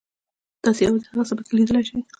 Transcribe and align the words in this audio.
تاسو 0.63 0.79
یوازې 0.85 1.05
هغه 1.11 1.23
څه 1.29 1.33
پکې 1.37 1.53
لیدلی 1.57 1.81
شئ. 1.87 1.97